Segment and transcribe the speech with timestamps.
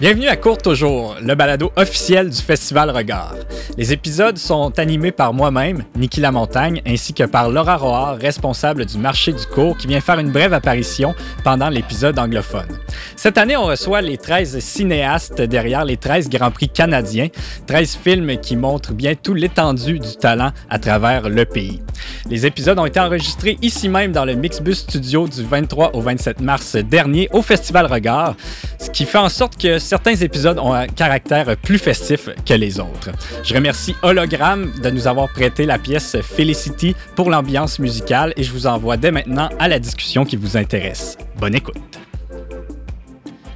[0.00, 3.34] Bienvenue à Court Toujours, le balado officiel du Festival Regard.
[3.76, 8.96] Les épisodes sont animés par moi-même, Niki Lamontagne, ainsi que par Laura Roard, responsable du
[8.96, 12.78] marché du cours, qui vient faire une brève apparition pendant l'épisode anglophone.
[13.16, 17.26] Cette année, on reçoit les 13 cinéastes derrière les 13 Grands Prix canadiens,
[17.66, 21.82] 13 films qui montrent bien tout l'étendue du talent à travers le pays.
[22.30, 26.40] Les épisodes ont été enregistrés ici même dans le Mixbus Studio du 23 au 27
[26.40, 28.36] mars dernier au Festival Regard,
[28.78, 32.78] ce qui fait en sorte que certains épisodes ont un caractère plus festif que les
[32.78, 33.10] autres.
[33.42, 38.52] Je remercie Hologram de nous avoir prêté la pièce Felicity pour l'ambiance musicale et je
[38.52, 41.16] vous envoie dès maintenant à la discussion qui vous intéresse.
[41.38, 41.98] Bonne écoute.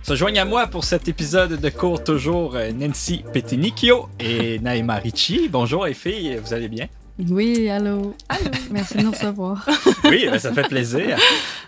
[0.03, 4.97] Se joignent à moi pour cet épisode de cours toujours euh, Nancy Petinicchio et Naïma
[4.97, 5.51] Ricci.
[5.51, 6.89] Bonjour les filles, vous allez bien?
[7.19, 8.17] Oui, allô.
[8.29, 8.51] Allô.
[8.71, 9.69] Merci de nous recevoir.
[10.05, 11.19] oui, ben, ça fait plaisir.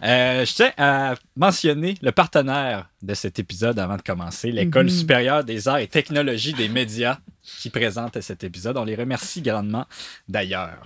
[0.02, 4.90] Euh, je tiens à mentionner le partenaire de cet épisode avant de commencer, l'École Mhm.
[4.90, 8.76] supérieure des arts et technologies des médias qui présente cet épisode.
[8.78, 9.86] On les remercie grandement
[10.28, 10.82] d'ailleurs.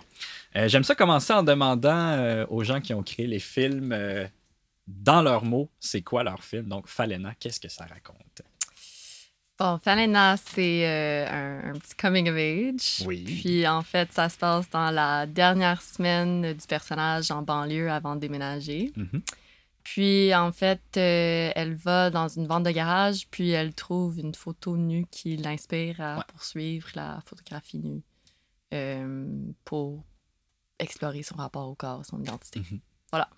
[0.57, 4.27] Euh, J'aime ça commencer en demandant euh, aux gens qui ont créé les films, euh,
[4.89, 6.65] dans leurs mots, c'est quoi leur film?
[6.67, 8.43] Donc, Falena, qu'est-ce que ça raconte?
[9.59, 13.05] Bon, Falena, c'est euh, un, un petit coming of age.
[13.07, 13.25] Oui.
[13.25, 18.15] Puis en fait, ça se passe dans la dernière semaine du personnage en banlieue avant
[18.15, 18.93] de déménager.
[18.95, 19.21] Mhm.
[19.83, 24.35] Puis en fait, euh, elle va dans une vente de garage, puis elle trouve une
[24.35, 26.25] photo nue qui l'inspire à Ouais.
[26.29, 28.03] poursuivre la photographie nue
[28.75, 29.27] euh,
[29.65, 30.05] pour
[30.79, 32.61] explorer son rapport au corps, son identité.
[32.61, 32.81] Mhm.
[33.11, 33.29] Voilà.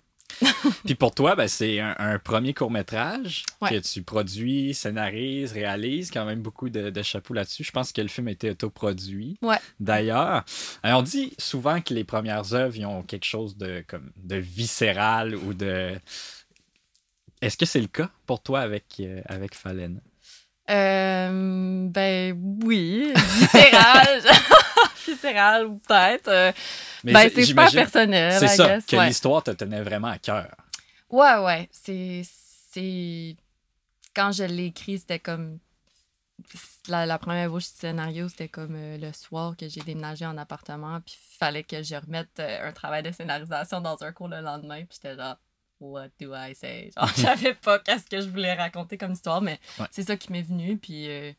[0.85, 3.69] Puis pour toi, ben, c'est un, un premier court-métrage Ouais.
[3.69, 6.09] que tu produis, scénarises, réalises.
[6.11, 7.63] Quand même beaucoup de, de chapeaux là-dessus.
[7.63, 9.37] Je pense que le film a été autoproduit.
[9.41, 9.57] Ouais.
[9.79, 10.43] D'ailleurs,
[10.83, 15.35] on dit souvent que les premières œuvres ils ont quelque chose de, comme, de viscéral
[15.35, 15.91] ou de.
[17.41, 20.01] Est-ce que c'est le cas pour toi avec, euh, avec Fallen?
[20.69, 24.21] Euh, ben oui, viscéral.
[25.05, 26.27] viscéral, ou peut-être.
[26.27, 26.51] euh,
[27.03, 29.07] Mais ben, c'est super personnel, C'est ça, guess, que ouais.
[29.07, 30.47] l'histoire te tenait vraiment à cœur.
[31.09, 31.69] Ouais, ouais.
[31.71, 33.35] C'est.
[34.13, 35.59] Quand je l'ai écrit, c'était comme.
[36.87, 40.37] La, la première bouche du scénario, c'était comme euh, le soir que j'ai déménagé en
[40.39, 44.27] appartement, puis il fallait que je remette euh, un travail de scénarisation dans un cours
[44.27, 45.37] le lendemain, puis j'étais genre,
[45.79, 46.89] What do I say?
[46.97, 49.85] Genre, je savais pas qu'est-ce que je voulais raconter comme histoire, mais Ouais.
[49.91, 51.31] c'est ça qui m'est venu, puis euh,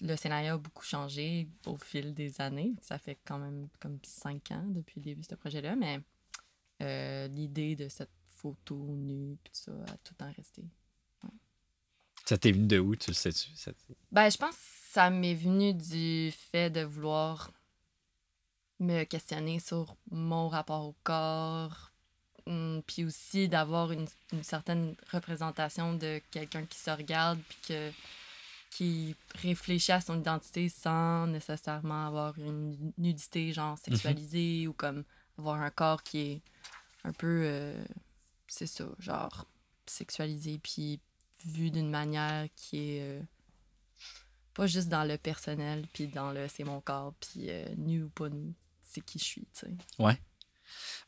[0.00, 2.74] le scénario a beaucoup changé au fil des années.
[2.82, 6.00] Ça fait quand même comme cinq ans depuis le début de ce projet-là, mais
[6.82, 10.62] euh, l'idée de cette photo nue, tout ça, a tout temps resté.
[12.24, 13.50] Ça t'est venu de où, tu le sais-tu?
[13.56, 13.72] Ça-
[14.12, 14.62] Ben, je pense que
[14.92, 17.50] ça m'est venu du fait de vouloir
[18.78, 21.92] me questionner sur mon rapport au corps,
[22.46, 27.90] hum, puis aussi d'avoir une, une certaine représentation de quelqu'un qui se regarde, puis que,
[28.70, 35.04] qui réfléchit à son identité sans nécessairement avoir une nudité, genre sexualisée, ou comme
[35.38, 36.42] avoir un corps qui est
[37.04, 37.84] un peu, euh,
[38.46, 39.46] c'est ça, genre
[39.86, 41.00] sexualisé, puis
[41.44, 43.22] vu d'une manière qui est euh,
[44.54, 48.08] pas juste dans le personnel, puis dans le c'est mon corps, puis euh, nu ou
[48.08, 49.72] pas nu, c'est qui je suis, tu sais.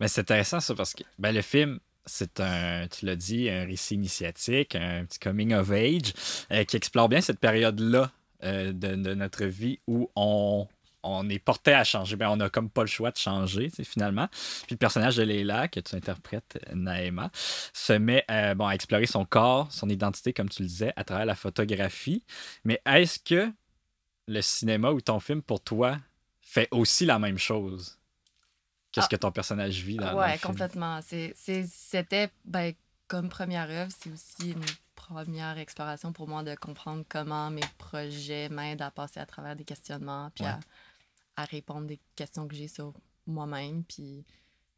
[0.01, 3.65] Ben, c'est intéressant ça parce que ben, le film, c'est un, tu l'as dit, un
[3.65, 6.13] récit initiatique, un petit coming of age
[6.51, 8.11] euh, qui explore bien cette période-là
[8.45, 10.67] euh, de, notre vie où on,
[11.03, 12.17] on est porté à changer.
[12.17, 14.29] Ben, on n'a comme pas le choix de changer, finalement.
[14.67, 17.31] Puis le personnage de Leila, que tu interprètes, Naïma,
[17.73, 21.05] se met euh, bon, à explorer son corps, son identité, comme tu le disais, à
[21.05, 22.25] travers la photographie.
[22.65, 23.53] Mais est-ce que
[24.27, 25.99] le cinéma ou ton film, pour toi,
[26.41, 27.99] fait aussi la même chose?
[28.93, 29.09] Qu'est-ce Ah.
[29.09, 31.01] que ton personnage vit dans, dans ouais, le complètement.
[31.03, 32.75] C'était, ben,
[33.09, 34.65] comme première œuvre, c'est aussi une
[34.95, 39.65] première exploration pour moi de comprendre comment mes projets m'aident à passer à travers des
[39.65, 40.51] questionnements, puis Ouais.
[41.37, 42.93] à, à répondre des questions que j'ai sur
[43.27, 43.83] moi-même.
[43.85, 44.25] Puis,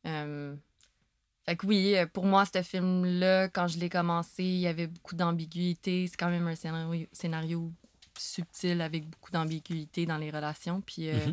[0.06, 0.54] euh,
[1.44, 5.14] fait que oui, pour moi, ce film-là, quand je l'ai commencé, il y avait beaucoup
[5.16, 6.06] d'ambiguïté.
[6.06, 7.72] C'est quand même un scénario, scénario
[8.16, 10.80] subtil avec beaucoup d'ambiguïté dans les relations.
[10.80, 11.20] Puis, euh, Mhm.
[11.26, 11.32] je-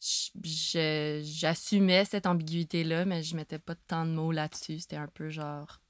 [0.00, 4.80] j'assumais cette ambiguïté-là, mais je mettais pas tant de mots là-dessus.
[4.80, 5.80] C'était un peu genre,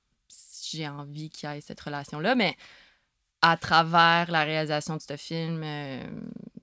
[0.71, 2.57] j'ai envie qu'il y ait cette relation-là, mais
[3.43, 6.03] à travers la réalisation de ce film, euh,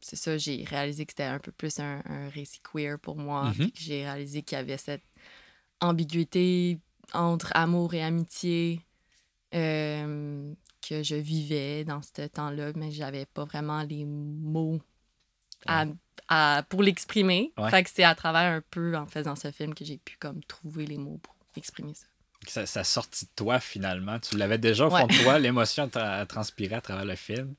[0.02, 3.54] c'est ça, j'ai réalisé que c'était un peu plus un, un récit queer pour moi.
[3.58, 3.72] Mhm.
[3.76, 5.04] j'ai réalisé qu'il y avait cette
[5.82, 6.80] ambiguïté
[7.14, 8.82] entre amour et amitié
[9.54, 14.82] euh, que je vivais dans ce temps-là, mais j'avais pas vraiment les mots
[15.66, 15.86] à,
[16.28, 17.52] à- pour l'exprimer.
[17.58, 17.70] Ouais.
[17.70, 20.44] Fait que c'est à travers un peu en faisant ce film que j'ai pu comme
[20.44, 22.06] trouver les mots pour exprimer ça.
[22.48, 24.20] ça, ça sortit de toi finalement.
[24.20, 27.56] Tu l'avais déjà au fond de toi, l'émotion a transpiré à travers le film.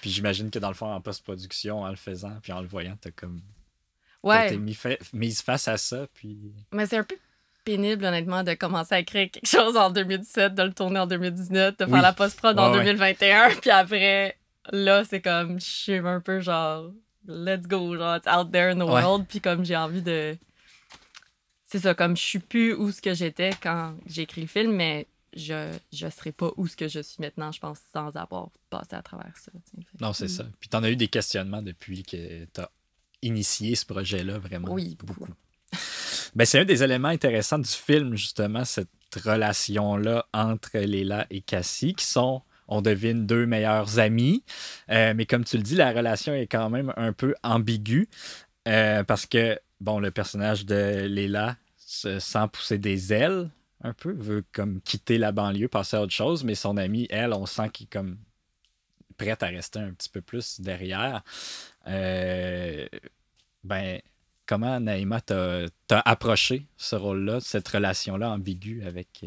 [0.00, 2.96] Puis j'imagine que dans le fond, en post-production, en le faisant, puis en le voyant,
[3.00, 3.40] t'as comme.
[4.22, 4.48] Ouais.
[4.50, 4.76] T'es mis
[5.12, 6.52] mise face à ça, puis.
[6.72, 7.16] Mais c'est un peu
[7.64, 11.76] pénible, honnêtement, de commencer à écrire quelque chose en 2017, de le tourner en 2019,
[11.78, 14.36] de faire la post-prod en 2021, puis après,
[14.72, 16.92] là, c'est comme, je suis un peu genre,
[17.26, 20.36] let's go, genre, it's out there in the world, puis comme j'ai envie de.
[21.64, 24.72] C'est ça, comme je suis plus où ce que j'étais quand j'ai écrit le film,
[24.72, 25.72] mais je
[26.04, 29.02] ne serais pas où ce que je suis maintenant, je pense, sans avoir passé à
[29.02, 29.52] travers ça.
[30.00, 30.44] Non, c'est ça.
[30.60, 32.70] Puis tu en as eu des questionnements depuis que tu as
[33.22, 34.72] initié ce projet-là, vraiment.
[34.72, 35.28] Oui, beaucoup.
[36.34, 41.94] Ben, c'est un des éléments intéressants du film, justement, cette relation-là entre Léla et Cassie,
[41.94, 44.42] qui sont, on devine, deux meilleurs amis.
[44.90, 48.08] Euh, mais comme tu le dis, la relation est quand même un peu ambiguë
[48.68, 53.48] euh, parce que, bon, le personnage de Léla se sent pousser des ailes
[53.82, 57.32] un peu, veut comme quitter la banlieue, passer à autre chose, mais son amie, elle,
[57.32, 58.16] on sent qu'il est comme
[59.16, 61.22] prête à rester un petit peu plus derrière.
[61.86, 62.86] Euh,
[63.64, 64.00] ben,
[64.46, 69.24] comment Naïma t'a approché ce rôle-là, cette relation-là ambiguë avec,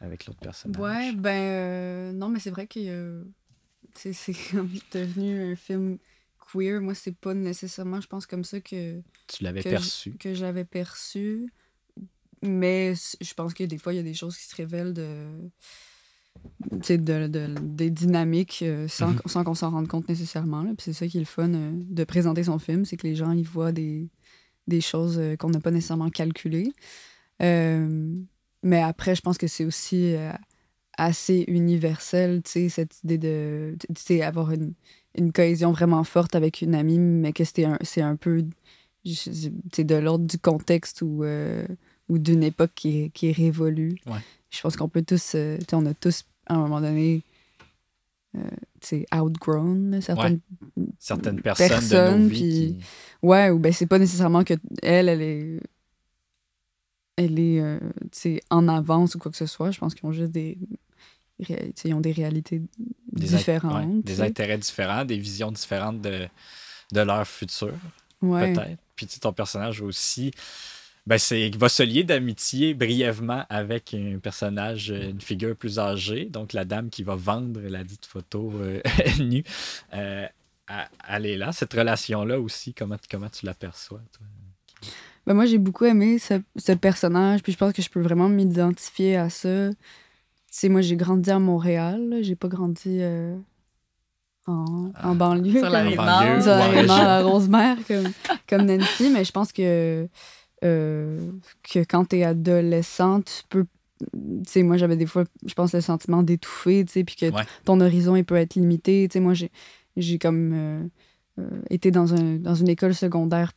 [0.00, 0.80] avec l'autre personnage?
[0.80, 3.24] Ouais, ben euh, non, mais c'est vrai que
[3.94, 4.12] c'est
[4.92, 5.98] devenu un film
[6.52, 6.80] queer.
[6.80, 9.00] Moi, c'est pas nécessairement, je pense, comme ça que.
[9.26, 10.16] Tu l'avais perçu.
[10.18, 11.52] que j'avais perçu.
[12.42, 15.26] Mais je pense que des fois, il y a des choses qui se révèlent de,
[16.60, 19.28] de, de des dynamiques euh, sans, mm-hmm.
[19.28, 20.64] sans qu'on s'en rende compte nécessairement.
[20.78, 23.32] c'est ça qui est le fun euh, de présenter son film, c'est que les gens
[23.32, 24.08] y voient des,
[24.66, 26.72] des choses euh, qu'on n'a pas nécessairement calculées.
[28.66, 30.14] Mais après, je pense que c'est aussi
[30.98, 33.76] assez universel, cette idée de
[34.22, 34.72] avoir une,
[35.16, 38.44] une cohésion vraiment forte avec une amie, mais que c'est un, un peu
[39.04, 41.24] de l'ordre du contexte où
[42.08, 43.96] ou d'une époque qui est, qui est révolue.
[44.50, 47.22] Je pense qu'on peut tous, euh, on a tous, à un moment donné,
[48.36, 50.40] euh, outgrown certaines,
[50.98, 52.76] certaines personnes, de nos vies.
[53.22, 55.60] Ouais, ou ben c'est pas nécessairement que elle, elle est
[57.16, 57.78] elle est euh,
[58.50, 59.70] en avance ou quoi que ce soit.
[59.70, 60.58] Je pense qu'ils ont juste des
[61.38, 62.62] ils ont des réalités
[63.12, 64.02] différentes.
[64.02, 66.26] des intérêts différents, des visions différentes de,
[66.92, 67.74] de leur futur.
[68.20, 68.78] Peut-être.
[68.94, 70.32] Puis ton personnage aussi
[71.06, 76.52] ben c'est va se lier d'amitié brièvement avec un personnage, une figure plus âgée, donc
[76.52, 78.80] la dame qui va vendre la dite photo euh,
[79.20, 79.44] nue.
[79.94, 80.26] Euh,
[81.08, 81.52] elle est là.
[81.52, 84.26] Cette relation-là aussi, comment, comment tu l'aperçois, toi?
[85.26, 88.28] Ben moi, j'ai beaucoup aimé ce, ce, personnage, puis je pense que je peux vraiment
[88.28, 89.70] m'identifier à ça.
[89.70, 89.76] Tu
[90.50, 93.36] sais, moi, j'ai grandi à Montréal, j'ai pas grandi euh,
[94.46, 95.58] en, en, banlieue.
[95.58, 96.42] Sur la rive nord.
[96.42, 98.12] Sur la rive à Rosemère, comme,
[98.48, 100.08] comme Nancy, mais je pense que
[100.64, 101.32] euh,
[101.62, 103.66] que quand tu es adolescente, tu peux.
[103.98, 107.26] Tu sais, moi, j'avais des fois, je pense, le sentiment d'étouffer, tu sais, puis que
[107.64, 109.08] ton horizon, il peut être limité.
[109.08, 109.32] Tu sais, moi,
[109.96, 110.82] j'ai comme euh,
[111.38, 113.52] euh, été dans, un, dans une école secondaire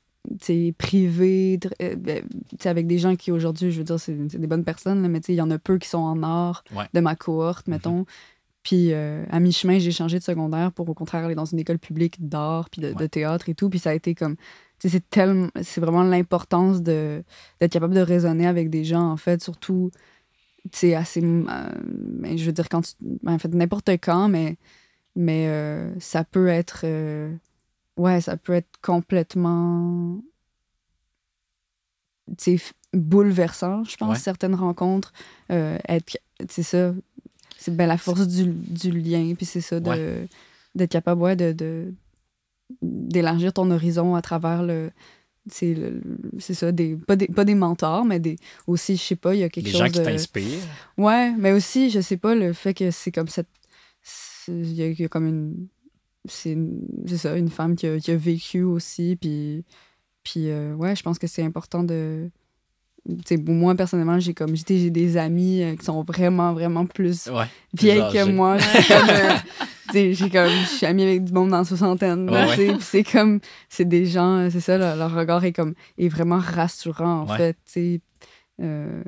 [0.77, 2.23] privée, ben,
[2.65, 5.41] avec des gens qui aujourd'hui, je veux dire, c'est des bonnes personnes, mais il y
[5.41, 6.63] en a peu qui sont en art
[6.93, 7.71] de ma cohorte, mm-hmm.
[7.71, 8.05] mettons.
[8.63, 12.27] Puis à mi-chemin, j'ai changé de secondaire pour au contraire aller dans une école publique
[12.27, 13.69] d'art, puis de, de, théâtre et tout.
[13.69, 14.35] Puis ça a été comme
[14.87, 17.23] c'est tellement c'est vraiment l'importance de
[17.59, 19.91] d'être capable de raisonner avec des gens en fait surtout
[20.71, 21.45] c'est assez euh,
[21.83, 24.55] ben, je veux dire quand tu ben, en fait n'importe quand mais
[25.15, 27.33] mais euh, ça peut être euh,
[27.99, 30.21] ouais ça peut être complètement
[32.37, 32.59] c'est
[32.93, 35.13] bouleversant je pense certaines rencontres
[35.49, 36.17] être
[36.49, 36.93] c'est ça
[37.57, 40.27] c'est ben la force du, du lien puis c'est ça de
[40.75, 41.93] d'être capable ouais, de
[42.81, 44.91] d'élargir ton horizon à travers le
[45.49, 48.37] c'est ça des pas, des pas des mentors mais des
[48.67, 50.63] aussi je sais pas il y a quelque chose des gens qui t'inspirent.
[50.97, 53.47] Ouais mais aussi je sais pas le fait que c'est comme cette
[54.47, 55.67] il y, a comme une
[56.25, 56.57] c'est
[57.17, 59.63] ça une femme qui a, qui a, vécu aussi puis
[60.23, 62.29] puis euh, ouais je pense que c'est important de
[63.47, 67.29] moi personnellement j'ai comme j'ai des amis euh, qui sont vraiment vraiment plus
[67.73, 68.57] vieilles que moi.
[69.95, 72.29] Euh, j'ai comme je suis amie avec du monde dans la soixantaine
[72.79, 77.27] c'est comme c'est des gens c'est ça leur, regard est comme est vraiment rassurant en
[77.27, 77.57] fait
[78.61, 79.03] euh...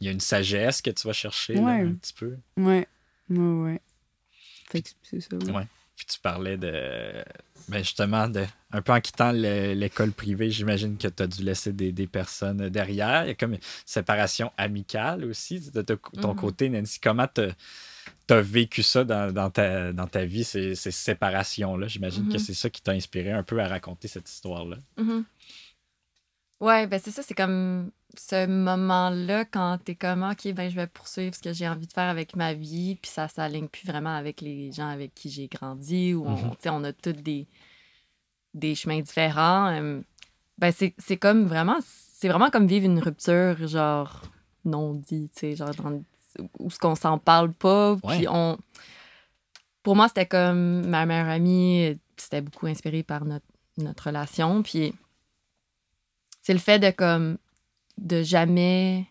[0.00, 2.36] il y a une sagesse que tu vas chercher un petit peu.
[2.56, 2.88] Ouais.
[3.30, 3.80] Ouais ouais.
[5.02, 5.36] C'est ça
[5.96, 7.24] puis tu parlais de
[7.68, 11.72] ben justement de un peu en quittant l'école privée j'imagine que tu as dû laisser
[11.72, 16.34] des, des, personnes derrière il y a comme une séparation amicale aussi de, ton mm-hmm.
[16.34, 17.28] côté Nancy comment
[18.26, 21.88] tu as vécu ça dans, dans, ta, dans ta vie, ces, ces séparations-là?
[21.88, 22.38] J'imagine que mhm.
[22.38, 24.78] c'est ça qui t'a inspiré un peu à raconter cette histoire-là.
[24.96, 25.24] Mhm.
[26.60, 30.86] Ouais, ben c'est ça, c'est comme ce moment-là quand t'es comme, OK, ben je vais
[30.86, 34.14] poursuivre ce que j'ai envie de faire avec ma vie, puis ça s'aligne plus vraiment
[34.14, 37.46] avec les gens avec qui j'ai grandi, ou on, sais, on a tous des,
[38.54, 39.78] des chemins différents.
[40.58, 44.22] ben c'est c'est comme vraiment, c'est vraiment comme vivre une rupture, genre,
[44.64, 46.02] non dit, tu sais, genre, dans,
[46.60, 48.28] où ce qu'on s'en parle pas, puis Ouais.
[48.28, 48.58] on...
[49.82, 53.44] Pour moi, c'était comme ma meilleure amie, c'était beaucoup inspiré par notre,
[53.76, 54.94] notre relation, puis
[56.44, 57.38] c'est le fait de comme
[57.98, 59.06] de jamais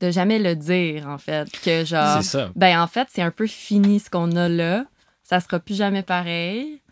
[0.00, 2.50] de jamais le dire en fait que genre ça.
[2.54, 4.84] ben en fait c'est un peu fini ce qu'on a là
[5.22, 6.82] ça sera plus jamais pareil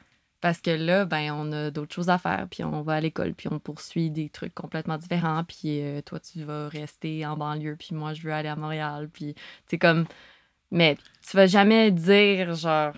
[0.41, 3.35] parce que là ben on a d'autres choses à faire puis on va à l'école
[3.35, 7.77] puis on poursuit des trucs complètement différents puis euh, toi tu vas rester en banlieue
[7.77, 9.35] puis moi je veux aller à Montréal puis
[9.67, 10.07] c'est comme
[10.71, 10.97] mais
[11.29, 12.95] tu vas jamais dire genre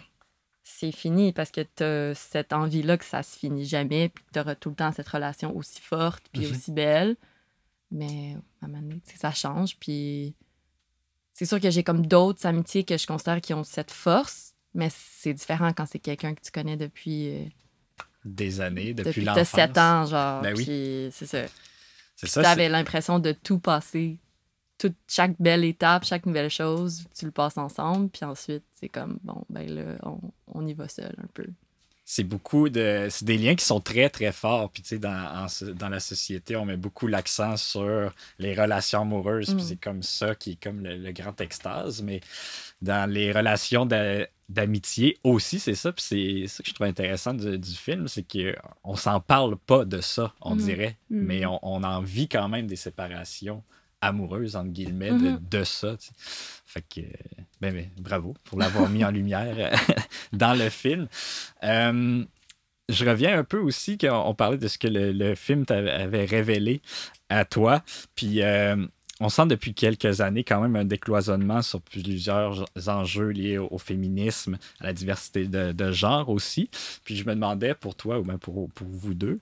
[0.78, 4.54] c'est fini parce que t'as cette envie-là que ça se finit jamais, puis que t'auras
[4.54, 6.50] tout le temps cette relation aussi forte, puis Mhm.
[6.52, 7.16] aussi belle.
[7.90, 10.34] Mais à un moment donné, tu ça change, puis
[11.30, 14.88] c'est sûr que j'ai comme d'autres amitiés que je considère qui ont cette force, mais
[14.90, 17.44] c'est différent quand c'est quelqu'un que tu connais depuis, euh,
[18.24, 19.50] Des années, depuis, l'enfance.
[19.50, 20.42] t'as 7 ans, genre.
[20.42, 20.64] Ben oui.
[20.64, 21.44] puis c'est ça.
[22.16, 22.42] C'est ça.
[22.42, 24.18] T'avais l'impression de tout passer,
[24.88, 29.18] toute, chaque belle étape, chaque nouvelle chose, tu le passes ensemble, puis ensuite, c'est comme,
[29.22, 31.44] bon, ben là, on, on y va seul un peu.
[32.04, 33.06] c'est beaucoup de.
[33.10, 34.70] C'est des liens qui sont très, très forts.
[34.70, 35.08] Puis, tu sais, dans,
[35.46, 39.46] en dans la société, on met beaucoup l'accent sur les relations amoureuses.
[39.54, 39.66] Puis, Mm.
[39.68, 42.02] c'est comme ça qui est comme le, le grand extase.
[42.02, 42.20] Mais
[42.82, 45.92] dans les relations d'a- d'amitié aussi, c'est ça.
[45.92, 49.84] Puis, c'est ça que je trouve intéressant du, du film, c'est qu'on s'en parle pas
[49.86, 50.58] de ça, on Mm.
[50.58, 50.96] dirait.
[51.08, 51.20] Mm.
[51.28, 53.62] Mais on, on en vit quand même des séparations
[54.02, 55.40] amoureuses, entre guillemets, de, Mhm.
[55.50, 55.96] de ça.
[56.66, 57.00] Fait que,
[57.60, 59.70] ben, ben, bravo pour l'avoir mis en lumière euh,
[60.32, 61.08] dans le film.
[61.62, 62.24] Euh,
[62.88, 65.90] je reviens un peu aussi qu'on on parlait de ce que le, le film t'avait-
[65.90, 66.82] avait révélé
[67.28, 67.82] à toi.
[68.16, 68.76] Puis euh,
[69.20, 73.78] on sent depuis quelques années quand même un décloisonnement sur plusieurs enjeux liés au, au
[73.78, 76.68] féminisme, à la diversité de, de genre aussi.
[77.04, 79.38] Puis je me demandais pour toi ou même pour, pour vous deux,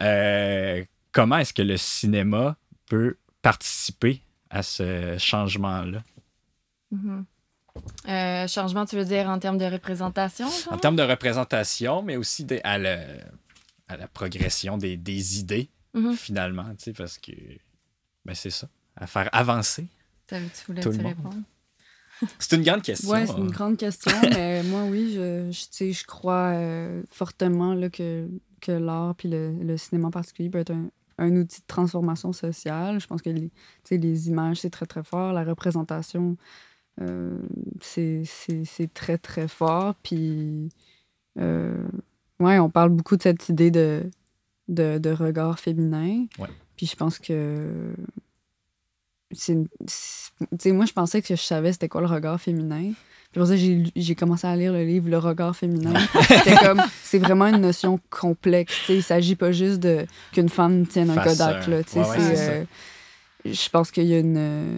[0.00, 6.02] euh, comment est-ce que le cinéma peut participer à ce changement-là?
[6.90, 7.24] Mhm.
[8.08, 10.48] Euh, changement, tu veux dire en termes de représentation?
[10.48, 10.72] genre?
[10.72, 13.20] En termes de représentation, mais aussi de- à, le-
[13.86, 16.14] à la progression des, des idées, Mhm.
[16.14, 17.32] finalement, tu sais, parce que
[18.24, 19.86] ben, c'est ça, à faire avancer.
[20.26, 21.14] T'avais- Tu voulais Tout le tu monde.
[21.16, 21.36] répondre?
[22.40, 23.10] C'est une grande question.
[23.10, 23.50] Ouais, c'est une hein.
[23.50, 28.28] grande question, mais moi, oui, je, je, tu sais, je crois euh, fortement là, que,
[28.60, 32.32] que l'art puis le, le cinéma en particulier peut être un, un outil de transformation
[32.32, 33.00] sociale.
[33.00, 33.50] Je pense que les,
[33.90, 35.32] les images, c'est très, très fort.
[35.32, 36.36] La représentation,
[37.00, 37.38] euh,
[37.80, 38.24] c'est
[38.94, 39.94] très, très fort.
[40.02, 40.68] Puis,
[41.38, 41.86] euh,
[42.40, 44.08] ouais, on parle beaucoup de cette idée de,
[44.68, 46.26] de, de regard féminin.
[46.38, 46.48] Ouais.
[46.76, 47.92] Puis je pense que
[49.32, 52.92] c'est moi je pensais que je savais c'était quoi le regard féminin
[53.30, 55.92] puis pour ça j'ai commencé à lire le livre le regard féminin.
[56.28, 58.96] C'était comme c'est vraiment une notion complexe tu sais.
[58.96, 62.64] Il s'agit pas juste de qu'une femme tienne un Kodak là ouais, ouais, euh,
[63.44, 64.76] je pense qu'il y a une euh,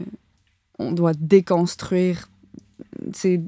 [0.78, 2.28] on doit déconstruire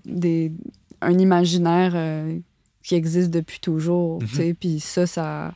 [0.05, 0.53] des
[1.01, 2.39] un imaginaire euh,
[2.85, 4.55] qui existe depuis toujours sais.
[4.55, 5.53] Puis ça ça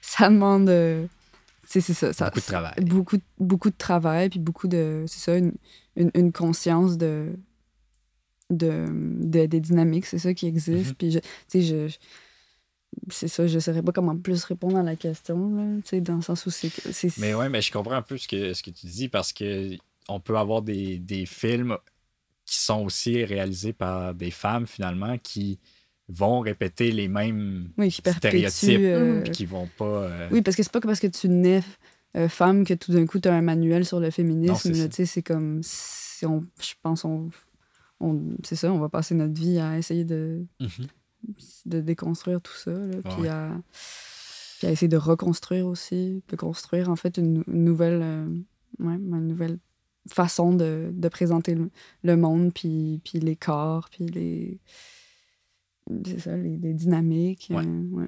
[0.00, 1.06] ça demande euh,
[1.68, 2.74] c'est ça, ça Beaucoup de travail.
[2.80, 5.04] beaucoup, beaucoup de travail, puis beaucoup de.
[5.06, 5.52] C'est ça, une,
[5.96, 7.34] une, une conscience de,
[8.50, 8.86] de,
[9.20, 10.90] de- des dynamiques, c'est ça qui existe.
[10.90, 10.94] Mhm.
[10.94, 11.88] Puis, je- tu sais, je.
[11.88, 11.96] je-
[13.10, 16.22] c'est ça, je ne saurais pas comment plus répondre à la question, là, dans le
[16.22, 16.70] sens où c'est.
[17.18, 19.76] Mais ouais, mais je comprends un peu ce que, ce que tu dis parce que
[20.08, 21.76] on peut avoir des, des films
[22.46, 25.58] qui sont aussi réalisés par des femmes finalement qui
[26.08, 30.62] vont répéter les mêmes oui, qui stéréotypes euh, qui vont pas euh, Oui, parce que
[30.62, 31.62] c'est pas que parce que tu nais
[32.16, 34.72] euh, femme que tout d'un coup tu as un manuel sur le féminisme.
[34.90, 35.60] c'est comme.
[35.62, 37.28] si on, je pense on
[38.44, 40.86] c'est ça, on va passer notre vie à essayer de, Mhm.
[41.66, 43.28] de déconstruire tout ça, là, puis, ouais.
[43.28, 43.52] à,
[44.58, 48.28] puis à essayer de reconstruire aussi, de construire en fait une, une nouvelle, euh,
[48.78, 49.58] ouais, une nouvelle
[50.08, 51.70] façon de, de présenter le,
[52.02, 54.58] le monde, puis, puis les corps, puis les.
[56.04, 57.48] C'est ça, les, les dynamiques.
[57.50, 57.64] Ouais.
[57.66, 58.06] euh,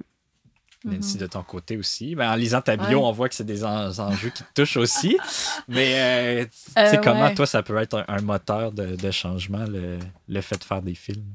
[0.83, 1.21] Nancy, Mhm.
[1.21, 2.15] de ton côté aussi.
[2.15, 3.05] Ben, en lisant ta bio, Ouais.
[3.05, 5.15] on voit que c'est des en- enjeux qui te touchent aussi.
[5.67, 7.35] Mais euh, tu sais, Euh, comment ouais.
[7.35, 10.81] toi, ça peut être un, un moteur de, de changement, le, le fait de faire
[10.81, 11.25] des films?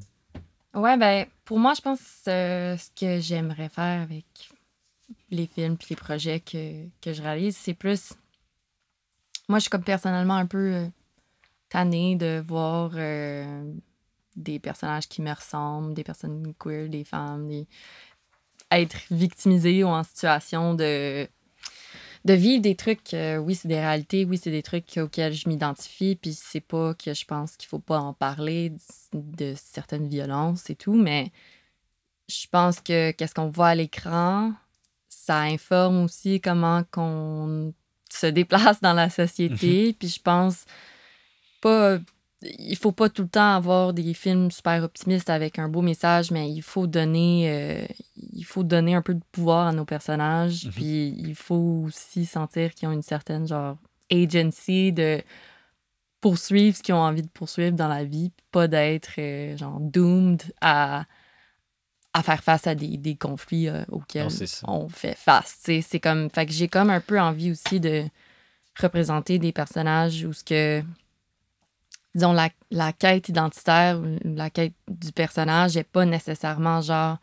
[0.74, 4.24] Ouais, ben, pour moi, je pense que ce que j'aimerais faire avec
[5.30, 8.12] les films puis les projets que, que je réalise, c'est plus.
[9.48, 10.86] Moi, je suis comme personnellement un peu euh,
[11.68, 13.72] tannée de voir euh,
[14.34, 17.66] des personnages qui me ressemblent, des personnes queer, des femmes, des...
[18.70, 21.28] être victimisées ou en situation de
[22.26, 25.48] de vivre des trucs, euh, oui, c'est des réalités, oui, c'est des trucs auxquels je
[25.48, 28.72] m'identifie, puis c'est pas que je pense qu'il faut pas en parler
[29.12, 31.30] de, certaines violences et tout, mais
[32.28, 34.52] je pense que qu'est-ce qu'on voit à l'écran,
[35.08, 37.72] ça informe aussi comment qu'on
[38.10, 39.94] se déplace dans la société, mhm.
[39.94, 40.64] puis je pense
[41.60, 41.98] pas
[42.42, 46.30] il faut pas tout le temps avoir des films super optimistes avec un beau message,
[46.30, 50.66] mais il faut donner, euh, il faut donner un peu de pouvoir à nos personnages.
[50.66, 50.72] Mhm.
[50.72, 53.76] Puis il faut aussi sentir qu'ils ont une certaine genre
[54.10, 55.22] agency de
[56.20, 60.42] poursuivre ce qu'ils ont envie de poursuivre dans la vie, pas d'être euh, genre doomed
[60.60, 61.04] à,
[62.12, 64.28] à faire face à des, des conflits euh, auxquels
[64.66, 65.58] on fait face.
[65.62, 68.04] C'est comme, fait que j'ai comme un peu envie aussi de
[68.78, 70.82] représenter des personnages où ce que
[72.16, 77.18] disons, la, la quête identitaire ou la quête du personnage n'est pas nécessairement genre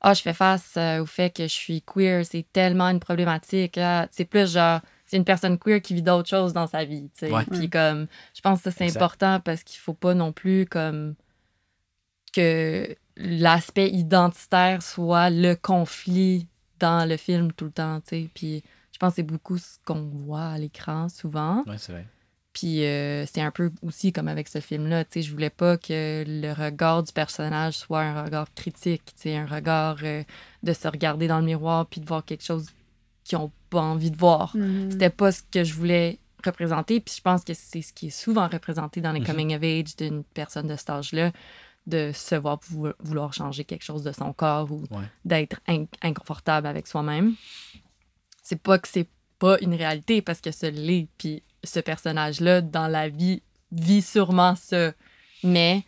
[0.00, 3.78] Ah, je fais face euh, au fait que je suis queer, c'est tellement une problématique.
[3.78, 7.08] Ah, c'est plus genre c'est une personne queer qui vit d'autres choses dans sa vie.
[7.50, 11.14] Puis comme je pense que c'est important parce qu'il faut pas non plus comme
[12.32, 16.48] que l'aspect identitaire soit le conflit
[16.80, 18.00] dans le film tout le temps.
[18.34, 21.62] Puis je pense que c'est beaucoup ce qu'on voit à l'écran souvent.
[21.66, 22.06] Oui, c'est vrai.
[22.54, 25.76] Puis euh, c'est un peu aussi comme avec ce film-là, tu sais, je voulais pas
[25.76, 30.22] que le regard du personnage soit un regard critique, tu sais, un regard euh,
[30.62, 32.68] de se regarder dans le miroir puis de voir quelque chose
[33.24, 34.56] qu'ils ont pas envie de voir.
[34.56, 34.92] Mm-hmm.
[34.92, 38.10] C'était pas ce que je voulais représenter, puis je pense que c'est ce qui est
[38.10, 39.26] souvent représenté dans les mm-hmm.
[39.26, 41.32] coming of age d'une personne de cet âge-là,
[41.88, 42.60] de se voir
[43.00, 44.84] vouloir changer quelque chose de son corps ou
[45.24, 45.60] d'être
[46.02, 47.34] inconfortable avec soi-même.
[48.42, 49.08] C'est pas que c'est
[49.40, 53.42] pas une réalité parce que ce l'est, puis ce personnage-là dans la vie
[53.72, 54.92] vit sûrement ça.
[55.42, 55.84] Mais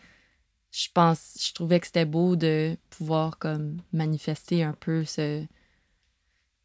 [0.71, 5.45] je pense, je trouvais que c'était beau de pouvoir comme manifester un peu ce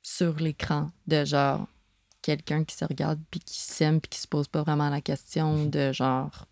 [0.03, 1.67] sur l'écran de genre
[2.21, 5.65] quelqu'un qui se regarde puis qui s'aime puis qui se pose pas vraiment la question
[5.65, 6.47] de genre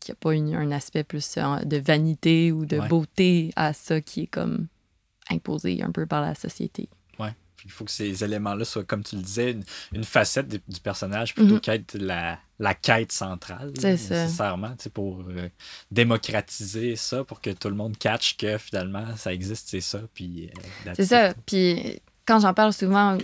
[0.00, 4.22] qui a pas un aspect plus euh, de vanité ou de beauté à ça qui
[4.22, 4.66] est comme
[5.30, 6.88] imposé un peu par la société
[7.64, 9.56] il faut que ces éléments-là soient, comme tu le disais,
[9.92, 11.60] une, facette du personnage plutôt mhm.
[11.60, 13.72] qu'être la, la, quête centrale.
[13.82, 15.48] Nécessairement, pour euh,
[15.90, 20.00] démocratiser ça, pour que tout le monde catch que finalement ça existe, c'est ça.
[20.14, 20.50] Puis,
[20.86, 21.34] euh, c'est ça.
[21.46, 23.18] Puis quand j'en parle souvent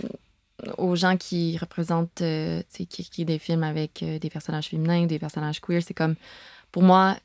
[0.77, 5.61] aux gens qui représentent, euh, qui écrivent des films avec des personnages féminins, des personnages
[5.61, 6.15] queer, c'est comme,
[6.71, 7.17] pour moi,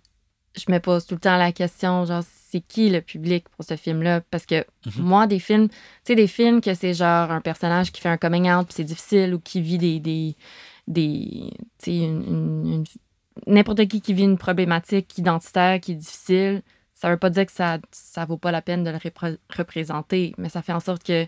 [0.57, 2.23] je me pose tout le temps la question, genre,
[2.55, 4.21] c'est qui le public pour ce film-là?
[4.31, 5.05] Parce que mhm.
[5.05, 8.17] moi, des films, tu sais, des films que c'est genre un personnage qui fait un
[8.17, 9.99] coming out, puis c'est difficile, ou qui vit des.
[9.99, 10.37] des,
[10.87, 11.51] des
[11.83, 12.85] tu sais, une,
[13.49, 16.63] n'importe qui qui vit une problématique identitaire qui est difficile,
[16.95, 18.99] ça veut pas dire que ça, ça vaut pas la peine de le
[19.51, 21.27] représenter, mais ça fait en sorte que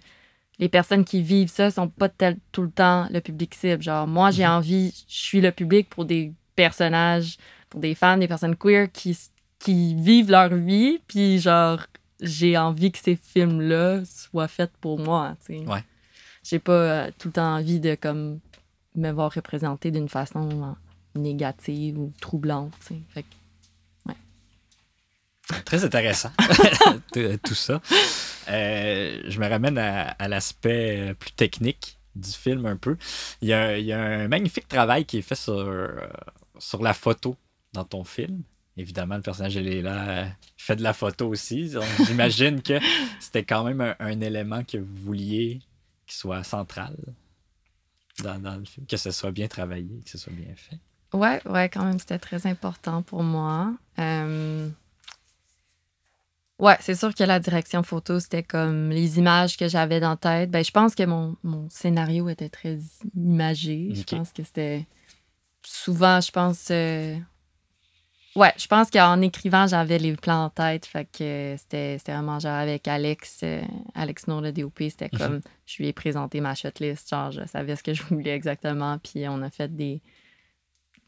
[0.61, 3.83] les personnes qui vivent ça sont pas tel, tout le temps le public cible.
[3.83, 4.53] Genre, moi, j'ai mhm.
[4.53, 7.37] envie, je suis le public pour des personnages
[7.69, 9.17] pour des fans, des personnes queer qui,
[9.67, 11.81] qui vivent leur vie, puis genre,
[12.21, 15.67] j'ai envie que ces films-là soient faits pour moi, tu sais.
[15.67, 15.83] Ouais.
[16.45, 18.39] J'ai pas euh, tout le temps envie de, comme,
[18.95, 23.01] me voir représenter d'une façon euh, négative ou troublante, tu sais.
[23.09, 25.63] Fait que, ouais.
[25.65, 26.31] Très intéressant,
[27.13, 27.83] tout ça.
[28.49, 32.97] Euh, je me ramène à, l'aspect plus technique du film un peu.
[33.43, 35.93] Il y, a, il y, a, un magnifique travail qui est fait sur,
[36.61, 37.35] sur la photo
[37.73, 38.45] dans ton film.
[38.77, 41.73] Évidemment, le personnage, il est là, fait de la photo aussi.
[42.07, 42.79] J'imagine que
[43.21, 45.63] c'était quand même un, élément que vous vouliez
[46.07, 46.95] qui soit central
[48.23, 50.79] dans, le film, que ce soit bien travaillé, que ce soit bien fait.
[51.13, 53.75] Ouais, ouais, quand même, c'était très important pour moi.
[53.99, 54.69] Euh,
[56.59, 60.17] ouais, c'est sûr que la direction photo, c'était comme les images que j'avais dans la
[60.17, 60.51] tête.
[60.51, 61.37] Ben, je pense que mon,
[61.71, 62.79] scénario était très
[63.15, 63.91] imagé.
[63.95, 64.87] Je pense que c'était
[65.63, 67.17] souvent, je pense, euh,
[68.37, 70.85] Ouais, je pense qu'en écrivant, j'avais les plans en tête.
[70.85, 73.63] Fait que c'était vraiment genre avec Alex, euh,
[73.95, 75.19] Alex Nour, le DOP, c'était mhm.
[75.19, 77.09] comme je lui ai présenté ma shotlist.
[77.09, 78.99] Genre, je savais ce que je voulais exactement.
[78.99, 80.03] Puis on a fait des.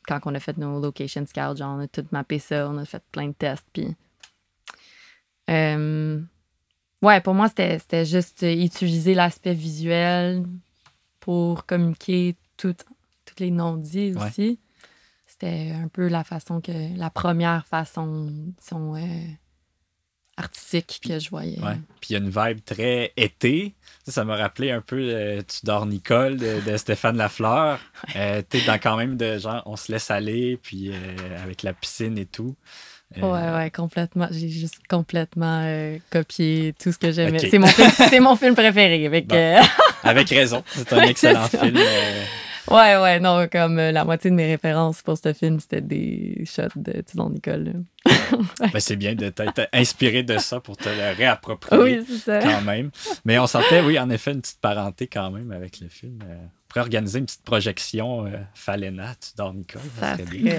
[0.06, 2.86] Quand on a fait nos location scouts, genre, on a tout mappé ça, on a
[2.86, 3.66] fait plein de tests.
[3.74, 3.94] Puis.
[5.50, 6.22] Euh,
[7.02, 10.46] ouais, pour moi, c'était juste utiliser l'aspect visuel
[11.20, 12.86] pour communiquer toutes
[13.38, 14.58] les non-dits aussi
[15.40, 18.32] c'était un peu la façon que la première façon
[18.66, 19.00] son, euh,
[20.36, 21.58] artistique que je voyais.
[22.00, 23.74] Puis il y a une vibe très été.
[24.06, 27.80] Ça m'a rappelé un peu euh, Tu dors Nicole de, Stéphane Lafleur.
[28.16, 30.92] Euh, tu es dans quand même de genre on se laisse aller, puis
[31.42, 32.54] avec la piscine et tout.
[33.16, 34.28] Ouais, ouais, complètement.
[34.30, 35.64] J'ai juste complètement
[36.10, 37.38] copié tout ce que j'aimais.
[37.38, 39.06] C'est mon, film, mon film préféré.
[39.06, 39.32] Avec,
[40.02, 40.62] avec raison.
[40.68, 41.78] C'est un excellent film.
[42.70, 46.76] Ouais, ouais, non, comme la moitié de mes références pour ce film, c'était des shots
[46.76, 47.84] de Tidon Nicole.
[48.60, 52.40] ben, c'est bien de t'être inspiré de ça pour te le réapproprier oui, ça.
[52.40, 52.90] quand même.
[53.24, 56.18] Mais on sentait, oui, en effet, une petite parenté quand même avec le film.
[56.28, 56.36] Euh,
[56.68, 59.80] on pourrait organiser une petite projection euh, Falena, tu dors Nicole.
[59.98, 60.50] Ça, serait Les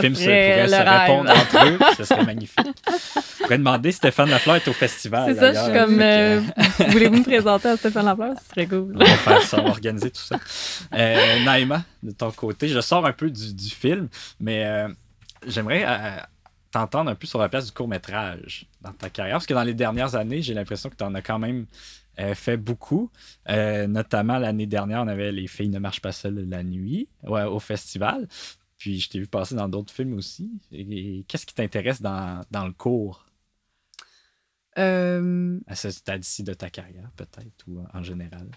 [0.00, 2.66] films pourraient se répondre entre eux, ce serait magnifique.
[2.66, 5.34] On pourrait demander Stéphane Lafleur est au festival.
[5.34, 6.00] C'est ça, je suis comme.
[6.00, 6.40] Euh,
[6.88, 8.34] voulez-vous me présenter à Stéphane Lafleur?
[8.42, 8.94] Ce serait cool.
[8.94, 10.40] On va faire ça, on va organiser tout ça.
[10.94, 14.08] Euh, Naïma, de ton côté, je sors un peu du, du film,
[14.40, 14.86] mais
[15.46, 15.84] j'aimerais
[16.74, 19.36] t'entendre un peu sur la place du court-métrage dans ta carrière?
[19.36, 21.66] Parce que dans les dernières années, j'ai l'impression que tu en as quand même
[22.18, 23.10] euh, fait beaucoup.
[23.48, 27.60] Euh, notamment l'année dernière, on avait Les filles ne marchent pas seules la nuit au
[27.60, 28.26] festival.
[28.76, 30.50] Puis je t'ai vu passer dans d'autres films aussi.
[31.28, 33.24] qu'est-ce qui t'intéresse dans, le cours?
[34.76, 35.60] Euh...
[35.68, 38.48] À ce stade-ci de ta carrière, peut-être, ou en général?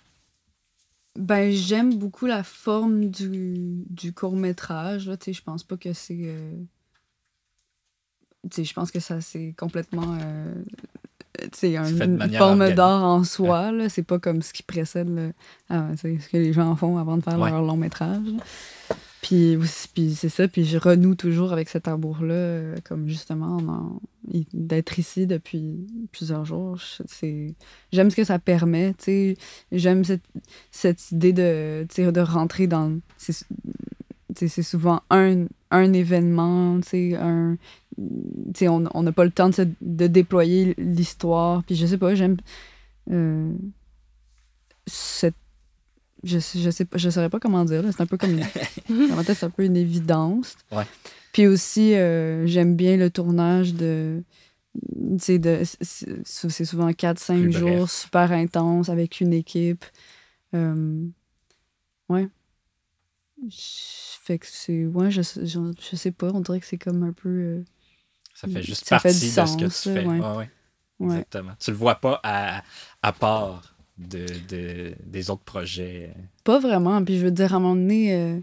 [1.16, 5.04] Ben, j'aime beaucoup la forme du, du court-métrage.
[5.04, 6.36] Je pense pas que c'est.
[8.58, 10.18] Euh, je pense que ça, c'est complètement.
[10.22, 10.54] Euh,
[11.54, 13.72] c'est une forme d'art en soi.
[13.72, 13.90] Là.
[13.90, 15.34] C'est pas comme ce qui précède
[15.70, 18.26] ah, ce que les gens font avant de faire leur long métrage.
[19.22, 19.58] Puis,
[19.94, 24.00] puis c'est ça, puis je renoue toujours avec cet amour-là, euh, comme justement
[24.54, 26.80] d'être ici depuis plusieurs jours.
[27.92, 28.96] J'aime ce que ça permet,
[29.72, 30.22] j'aime cette,
[30.72, 33.00] cette, idée de, de rentrer dans...
[34.38, 37.58] C'est souvent un, un événement, un,
[38.94, 41.64] on n'a pas le temps de, de déployer l'histoire.
[41.64, 42.38] Puis je sais pas, j'aime
[43.12, 43.54] euh,
[44.86, 45.36] cette.
[46.24, 47.84] Je, je sais pas, je saurais pas comment dire.
[47.92, 48.40] C'est un peu comme.
[49.26, 50.56] c'est un peu une évidence.
[51.32, 54.24] Puis aussi, euh, j'aime bien le tournage de.
[54.74, 55.62] de
[56.24, 59.86] c'est souvent 4-5 jours super intense avec une équipe.
[60.54, 61.06] Euh,
[62.10, 62.28] ouais.
[63.52, 64.86] Fait que c'est.
[64.86, 67.64] Ouais, je, je, sais pas, on dirait que c'est comme un peu.
[68.34, 70.06] Ça fait juste partie de ce que tu fais.
[70.06, 70.50] Ouais.
[71.00, 71.54] Exactement.
[71.60, 72.64] Tu le vois pas à,
[73.04, 76.14] à part de, de, des autres projets.
[76.44, 77.04] Pas vraiment.
[77.04, 78.40] Puis je veux dire, à un moment donné, euh,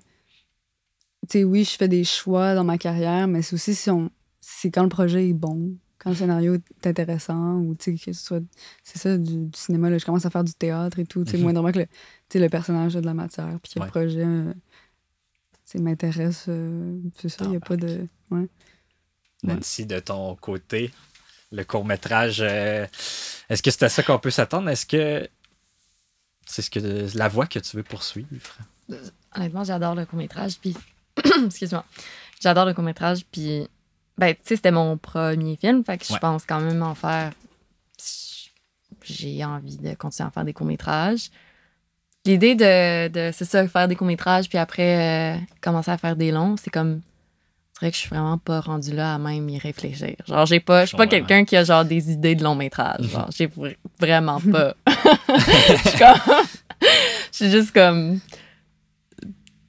[1.28, 4.10] tu sais, oui, je fais des choix dans ma carrière, mais c'est aussi si, on,
[4.40, 8.12] si quand le projet est bon, quand le scénario est intéressant, ou tu sais, que
[8.12, 8.42] ce soit.
[8.82, 11.24] C'est ça, du, cinéma, là, je commence à faire du théâtre et tout.
[11.24, 11.72] Tu sais, moins mhm.
[11.72, 14.24] que le, le personnage a de la matière, puis que le projet.
[14.24, 14.52] Euh,
[15.74, 16.46] m'intéresse.
[16.48, 18.06] Euh, c'est ça, il n'y a pas de.
[18.30, 18.48] Ouais.
[19.42, 20.90] Nancy, de ton côté,
[21.52, 22.86] le court-métrage, euh,
[23.48, 24.68] est-ce que c'est à ça qu'on peut s'attendre?
[24.70, 25.28] Est-ce que
[26.46, 28.28] c'est ce que la voie que tu veux poursuivre?
[29.34, 30.76] Honnêtement, j'adore le court-métrage, puis.
[31.46, 31.84] Excuse-moi.
[32.40, 33.68] J'adore le court-métrage, puis.
[34.16, 37.32] Ben, tu sais, c'était mon premier film, fait que je pense quand même en faire.
[39.02, 41.30] J'ai envie de continuer à faire des courts-métrages.
[42.26, 46.30] L'idée de, de c'est ça, faire des courts-métrages, puis après euh, commencer à faire des
[46.30, 47.02] longs, c'est comme
[47.74, 50.14] c'est vrai que je suis vraiment pas rendue là à même y réfléchir.
[50.28, 53.02] Genre, j'ai pas, je suis pas quelqu'un qui a genre des idées de long métrage.
[53.08, 53.50] Genre, j'ai
[53.98, 54.74] vraiment pas.
[54.86, 56.44] je suis comme,
[57.32, 58.20] je suis juste comme,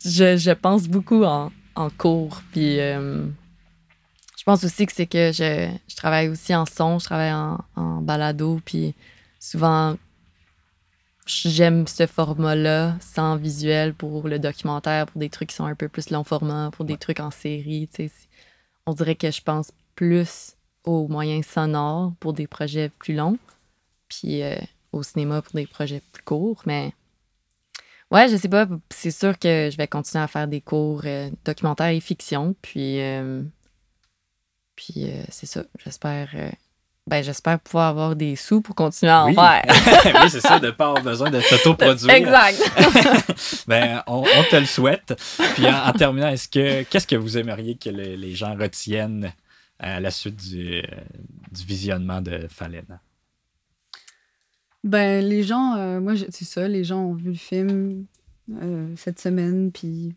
[0.05, 2.43] je, je pense beaucoup en, en cours.
[2.51, 3.25] Puis, euh,
[4.37, 7.57] je pense aussi que c'est que je, je, travaille aussi en son, je travaille en,
[7.75, 8.61] en balado.
[8.63, 8.93] Puis,
[9.39, 9.95] souvent,
[11.25, 15.89] j'aime ce format-là, sans visuel, pour le documentaire, pour des trucs qui sont un peu
[15.89, 17.89] plus long format, pour des trucs en série.
[18.85, 23.39] On dirait que je pense plus aux moyens sonores pour des projets plus longs,
[24.07, 24.55] puis euh,
[24.91, 26.61] au cinéma pour des projets plus courts.
[26.65, 26.93] Mais
[28.11, 31.29] ouais, je sais pas, c'est sûr que je vais continuer à faire des cours euh,
[31.43, 33.41] documentaires et fiction, puis, euh,
[34.75, 36.29] puis c'est ça, j'espère
[37.07, 39.63] ben, j'espère pouvoir avoir des sous pour continuer à en faire.
[40.23, 42.09] oui, c'est ça, de ne pas avoir besoin de s'auto-produire.
[42.09, 42.59] Exact.
[43.67, 45.13] ben, on, te le souhaite.
[45.53, 49.31] Puis en, terminant, est-ce que qu'est-ce que vous aimeriez que les gens retiennent
[49.77, 50.81] à la suite du,
[51.51, 52.99] du visionnement de Falena?
[54.83, 58.05] Ben, les gens, euh, moi, c'est ça, les gens ont vu le film
[58.51, 60.13] euh, cette semaine, puis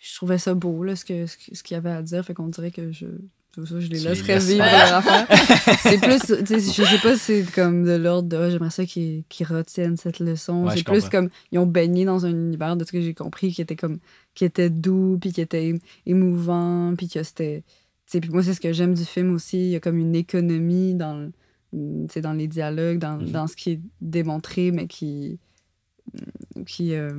[0.00, 2.24] je trouvais ça beau, là, ce qu'il ce, ce qu'il y avait à dire.
[2.24, 3.06] Fait qu'on dirait que je
[3.66, 4.64] ça, je les laisserais vivre
[5.82, 8.70] c'est plus, tu sais, je sais pas si c'est comme de l'ordre de ah, j'aimerais
[8.70, 10.68] ça qu'ils retiennent cette leçon.
[10.70, 13.60] c'est plus comme ils ont baigné dans un univers de ce que j'ai compris qui
[13.60, 13.98] était comme
[14.34, 17.64] qui était doux puis qui était émouvant puis que c'était
[18.10, 20.94] puis moi c'est ce que j'aime du film aussi, il y a comme une économie
[20.94, 21.30] dans
[21.72, 23.30] dans les dialogues, dans, mm-hmm.
[23.30, 25.38] dans, ce qui est démontré mais qui
[26.66, 27.10] qui, euh,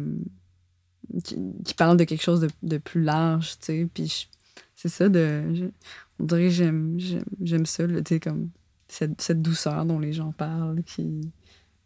[1.23, 4.27] qui, parle de quelque chose de, de plus large, tu sais, puis
[4.75, 5.71] c'est ça de
[6.19, 8.49] on dirait que j'aime, j'aime, j'aime ça, tu sais, comme
[8.87, 11.31] cette, cette douceur dont les gens parlent, qui,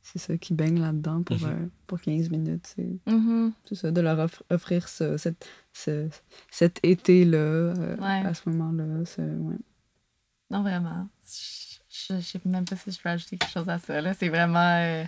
[0.02, 1.46] c'est ça, qui baigne là-dedans pour, Mhm.
[1.50, 2.67] euh, pour 15 minutes.
[2.76, 3.54] C'est, Mhm.
[3.65, 6.10] c'est ça, de leur off- offrir ça, cette, ce-
[6.52, 8.26] cet été-là, euh, Ouais.
[8.28, 9.06] à ce moment-là.
[9.06, 9.56] c'est- ouais.
[10.50, 11.08] Non, vraiment.
[11.26, 11.74] Je
[12.15, 14.02] je sais même pas si je peux ajouter quelque chose à ça.
[14.02, 14.13] Là.
[14.15, 14.60] C'est vraiment.
[14.82, 15.04] euh,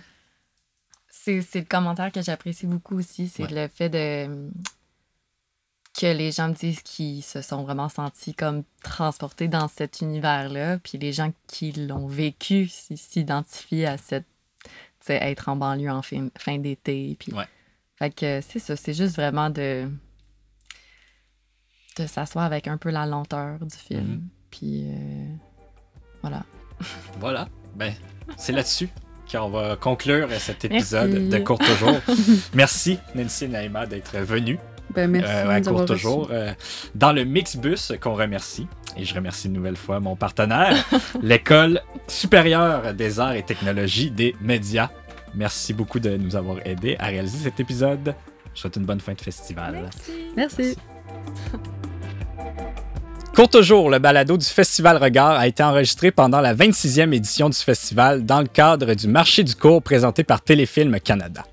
[1.08, 3.26] c'est, c'est le commentaire que j'apprécie beaucoup aussi.
[3.28, 4.50] C'est le fait de.
[5.98, 10.78] Que les gens me disent qu'ils se sont vraiment sentis comme transportés dans cet univers-là.
[10.78, 14.26] Puis les gens qui l'ont vécu s'identifient à cette.
[15.08, 17.16] être en banlieue en fin, fin d'été.
[17.18, 17.32] Puis.
[17.32, 17.46] Ouais.
[17.98, 18.76] Fait que c'est ça.
[18.76, 19.88] C'est juste vraiment de.
[21.98, 24.06] de s'asseoir avec un peu la lenteur du film.
[24.06, 24.28] Mhm.
[24.50, 24.84] Puis.
[24.90, 25.34] euh,
[26.20, 26.44] voilà.
[27.20, 27.48] Voilà.
[27.74, 27.94] Ben,
[28.36, 28.90] c'est là-dessus
[29.30, 31.28] qu'on va conclure cet épisode Merci.
[31.28, 32.00] de Court Toujours.
[32.54, 34.58] Merci, Nancy et Naïma, d'être venus
[34.94, 35.30] Ben, merci.
[35.30, 36.52] euh, à nous Court Toujours euh,
[36.94, 38.66] dans le Mixbus qu'on remercie.
[38.96, 40.74] Et je remercie une nouvelle fois mon partenaire,
[41.22, 44.88] l'École supérieure des arts et technologies des médias.
[45.34, 48.06] Merci beaucoup de nous avoir aidés à réaliser cet épisode.
[48.06, 49.76] Je vous souhaite une bonne fin de festival.
[49.86, 50.12] reçus.
[50.34, 50.76] Merci.
[53.34, 57.58] Court toujours, le balado du Festival Regard a été enregistré pendant la 26e édition du
[57.58, 61.44] festival dans le cadre du marché du cours présenté par Téléfilm Canada.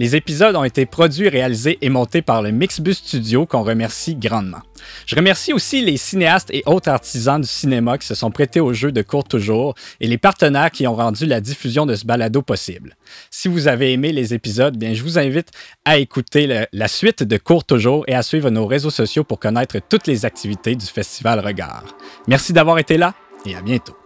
[0.00, 4.60] Les épisodes ont été produits, réalisés et montés par le Mixbus Studio qu'on remercie grandement.
[5.06, 8.72] Je remercie aussi les cinéastes et autres artisans du cinéma qui se sont prêtés au
[8.72, 12.42] jeu de Court Toujours et les partenaires qui ont rendu la diffusion de ce balado
[12.42, 12.96] possible.
[13.32, 15.50] Si vous avez aimé les épisodes, bien, je vous invite
[15.84, 19.78] à écouter la suite de Court Toujours et à suivre nos réseaux sociaux pour connaître
[19.88, 21.84] toutes les activités du Festival Regard.
[22.28, 23.96] Merci d'avoir été là et à bientôt.